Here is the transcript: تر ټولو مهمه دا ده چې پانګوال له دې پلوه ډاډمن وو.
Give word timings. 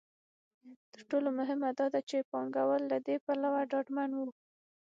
تر 0.93 1.01
ټولو 1.09 1.29
مهمه 1.39 1.69
دا 1.79 1.85
ده 1.93 2.01
چې 2.09 2.27
پانګوال 2.31 2.83
له 2.91 2.97
دې 3.05 3.15
پلوه 3.25 3.61
ډاډمن 3.71 4.11
وو. 4.15 4.27